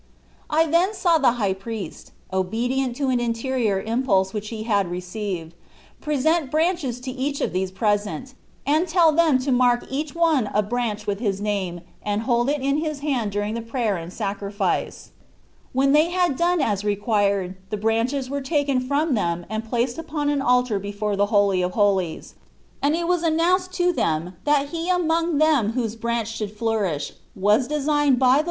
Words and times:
I 0.49 0.65
then 0.65 0.95
saw 0.95 1.19
the 1.19 1.33
High 1.33 1.53
Priest, 1.53 2.11
obedient 2.33 2.95
to 2.95 3.09
an 3.09 3.19
interior 3.19 3.79
impulse 3.79 4.33
which 4.33 4.49
he 4.49 4.63
had 4.63 4.89
re 4.89 4.99
ceived, 4.99 5.51
present 6.01 6.49
branches 6.49 6.99
to 7.01 7.11
each 7.11 7.39
of 7.39 7.53
those 7.53 7.69
present, 7.69 8.33
and 8.65 8.87
tell 8.87 9.11
them 9.11 9.37
to 9.43 9.51
mark 9.51 9.85
each 9.91 10.15
one 10.15 10.49
a 10.55 10.63
branch 10.63 11.05
with 11.05 11.19
his 11.19 11.39
name 11.39 11.81
and 12.01 12.23
hold 12.23 12.49
it 12.49 12.61
in 12.61 12.77
his 12.79 13.01
hand 13.01 13.31
during 13.31 13.53
the 13.53 13.61
prayer 13.61 13.95
and 13.95 14.11
sacrifice. 14.11 15.11
When 15.71 15.91
they 15.91 16.09
had 16.09 16.35
done 16.35 16.61
as 16.61 16.83
required 16.83 17.55
the 17.69 17.77
branches 17.77 18.27
were 18.27 18.41
taken 18.41 18.79
from 18.79 19.13
them 19.13 19.45
and 19.51 19.63
placed 19.63 19.99
upon 19.99 20.29
an 20.31 20.41
altar 20.41 20.79
before 20.79 21.15
the 21.15 21.27
Holy 21.27 21.61
of 21.61 21.73
Holies, 21.73 22.33
and 22.81 22.95
it 22.95 23.07
was 23.07 23.21
announced 23.21 23.71
to 23.73 23.93
them 23.93 24.35
that 24.45 24.69
he 24.69 24.89
among 24.89 25.37
them 25.37 25.73
whose 25.73 25.95
branch 25.95 26.29
should 26.35 26.57
flourish 26.57 27.13
was 27.35 27.67
designed 27.67 27.85
by 27.85 27.89
the 27.93 27.99
Xorfc 27.99 28.09
Jesus 28.09 28.17
(Ibrtet. 28.17 28.39